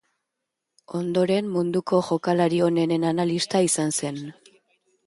Ondoren, 0.99 1.51
munduko 1.57 2.01
jokalari 2.09 2.63
onenen 2.71 3.07
analista 3.15 3.65
izan 3.71 3.97
zen. 4.03 4.23